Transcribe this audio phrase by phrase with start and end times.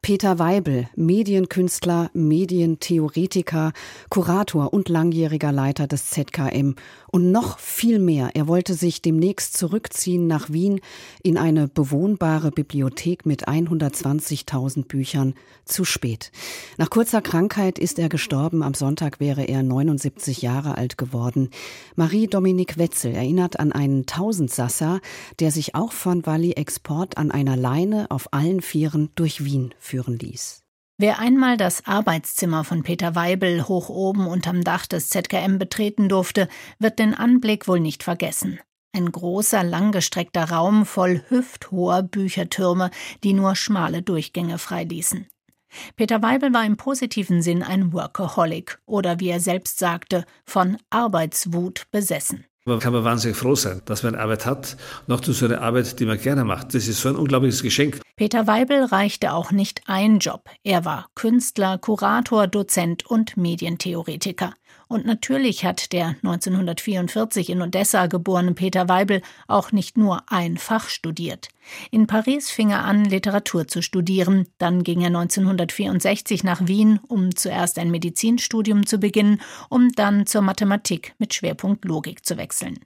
[0.00, 3.72] Peter Weibel, Medienkünstler, Medientheoretiker,
[4.08, 6.76] Kurator und langjähriger Leiter des ZKM.
[7.10, 8.30] Und noch viel mehr.
[8.34, 10.80] Er wollte sich demnächst zurückziehen nach Wien
[11.22, 15.34] in eine bewohnbare Bibliothek mit 120.000 Büchern.
[15.64, 16.30] Zu spät.
[16.78, 18.62] Nach kurzer Krankheit ist er gestorben.
[18.62, 21.50] Am Sonntag wäre er 79 Jahre alt geworden.
[21.96, 25.00] Marie-Dominique Wetzel erinnert an einen Tausendsasser,
[25.40, 30.18] der sich auch von Walli Export an einer Leine auf allen Vieren durch Wien führen
[30.18, 30.62] ließ.
[31.00, 36.48] Wer einmal das Arbeitszimmer von Peter Weibel hoch oben unterm Dach des ZKM betreten durfte,
[36.78, 38.58] wird den Anblick wohl nicht vergessen.
[38.92, 42.90] Ein großer, langgestreckter Raum voll hüfthoher Büchertürme,
[43.22, 45.26] die nur schmale Durchgänge freiließen.
[45.94, 51.86] Peter Weibel war im positiven Sinn ein Workaholic oder wie er selbst sagte, von Arbeitswut
[51.92, 52.44] besessen.
[52.64, 55.60] Man kann man wahnsinnig froh sein, dass man eine Arbeit hat, noch zu so einer
[55.60, 56.74] Arbeit, die man gerne macht.
[56.74, 58.00] Das ist so ein unglaubliches Geschenk.
[58.18, 60.50] Peter Weibel reichte auch nicht ein Job.
[60.64, 64.54] Er war Künstler, Kurator, Dozent und Medientheoretiker.
[64.88, 70.88] Und natürlich hat der 1944 in Odessa geborene Peter Weibel auch nicht nur ein Fach
[70.88, 71.46] studiert.
[71.92, 74.48] In Paris fing er an, Literatur zu studieren.
[74.58, 80.42] Dann ging er 1964 nach Wien, um zuerst ein Medizinstudium zu beginnen, um dann zur
[80.42, 82.80] Mathematik mit Schwerpunkt Logik zu wechseln.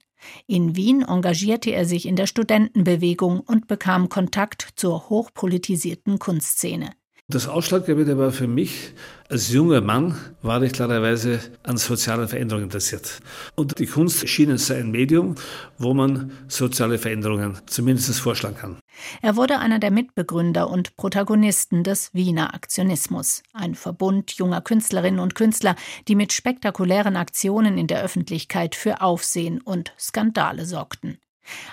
[0.46, 6.90] In Wien engagierte er sich in der Studentenbewegung und bekam Kontakt zur hochpolitisierten Kunstszene.
[7.32, 8.92] Das Ausschlaggebende war für mich,
[9.30, 13.20] als junger Mann war ich klarerweise an sozialen Veränderungen interessiert.
[13.54, 15.36] Und die Kunst schien es ein Medium,
[15.78, 18.76] wo man soziale Veränderungen zumindest vorschlagen kann.
[19.22, 25.34] Er wurde einer der Mitbegründer und Protagonisten des Wiener Aktionismus, ein Verbund junger Künstlerinnen und
[25.34, 25.74] Künstler,
[26.08, 31.16] die mit spektakulären Aktionen in der Öffentlichkeit für Aufsehen und Skandale sorgten.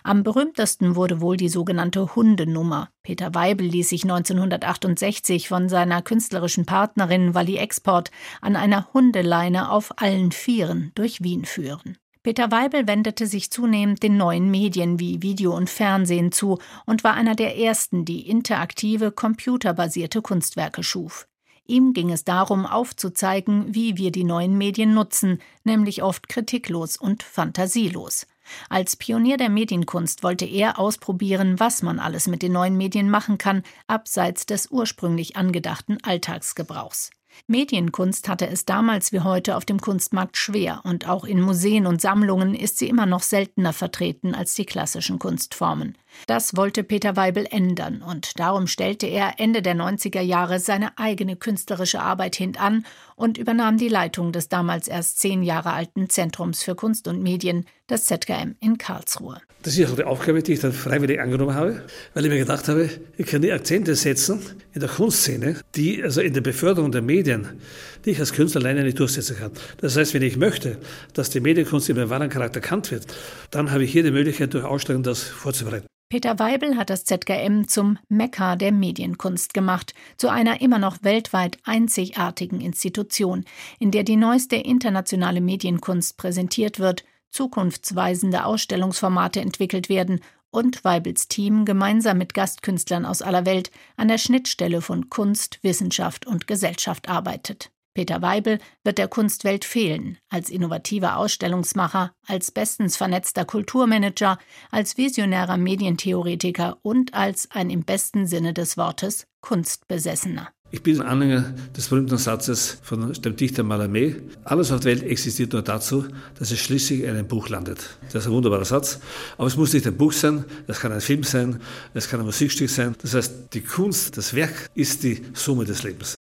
[0.03, 2.89] Am berühmtesten wurde wohl die sogenannte Hundenummer.
[3.03, 10.01] Peter Weibel ließ sich 1968 von seiner künstlerischen Partnerin Walli Export an einer Hundeleine auf
[10.01, 11.97] allen Vieren durch Wien führen.
[12.21, 17.13] Peter Weibel wendete sich zunehmend den neuen Medien wie Video und Fernsehen zu und war
[17.13, 21.27] einer der ersten, die interaktive, computerbasierte Kunstwerke schuf.
[21.65, 27.23] Ihm ging es darum, aufzuzeigen, wie wir die neuen Medien nutzen, nämlich oft kritiklos und
[27.23, 28.25] fantasielos.
[28.69, 33.37] Als Pionier der Medienkunst wollte er ausprobieren, was man alles mit den neuen Medien machen
[33.37, 37.11] kann, abseits des ursprünglich angedachten Alltagsgebrauchs.
[37.47, 42.01] Medienkunst hatte es damals wie heute auf dem Kunstmarkt schwer und auch in Museen und
[42.01, 45.97] Sammlungen ist sie immer noch seltener vertreten als die klassischen Kunstformen.
[46.27, 51.35] Das wollte Peter Weibel ändern und darum stellte er Ende der 90er Jahre seine eigene
[51.35, 52.85] künstlerische Arbeit hintan
[53.15, 57.65] und übernahm die Leitung des damals erst zehn Jahre alten Zentrums für Kunst und Medien,
[57.89, 59.41] das ZKM in Karlsruhe.
[59.63, 61.81] Das ist auch die Aufgabe, die ich dann freiwillig angenommen habe,
[62.13, 64.39] weil ich mir gedacht habe, ich kann die Akzente setzen
[64.73, 67.59] in der Kunstszene, die also in der Beförderung der Medien,
[68.05, 69.51] die ich als Künstler alleine nicht durchsetzen kann.
[69.81, 70.77] Das heißt, wenn ich möchte,
[71.13, 73.07] dass die Medienkunst in ihrem wahren Charakter erkannt wird,
[73.51, 75.87] dann habe ich hier die Möglichkeit, durch Ausstellungen das vorzubereiten.
[76.11, 81.59] Peter Weibel hat das ZKM zum Mekka der Medienkunst gemacht, zu einer immer noch weltweit
[81.65, 83.45] einzigartigen Institution,
[83.77, 91.65] in der die neueste internationale Medienkunst präsentiert wird, zukunftsweisende Ausstellungsformate entwickelt werden und Weibels Team
[91.65, 97.71] gemeinsam mit Gastkünstlern aus aller Welt an der Schnittstelle von Kunst, Wissenschaft und Gesellschaft arbeitet.
[97.93, 104.37] Peter Weibel wird der Kunstwelt fehlen, als innovativer Ausstellungsmacher, als bestens vernetzter Kulturmanager,
[104.71, 110.49] als visionärer Medientheoretiker und als ein im besten Sinne des Wortes Kunstbesessener.
[110.71, 114.17] Ich bin Anhänger des berühmten Satzes von dem Dichter Mallarmé.
[114.43, 116.05] Alles auf der Welt existiert nur dazu,
[116.37, 117.97] dass es schließlich in einem Buch landet.
[118.13, 118.99] Das ist ein wunderbarer Satz.
[119.39, 121.59] Aber es muss nicht ein Buch sein, es kann ein Film sein,
[121.95, 122.95] es kann ein Musikstück sein.
[123.01, 126.18] Das heißt, die Kunst, das Werk ist die Summe des Lebens.